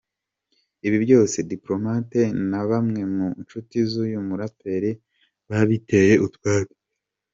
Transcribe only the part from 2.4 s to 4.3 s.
na bamwe mu nshuti z’uyu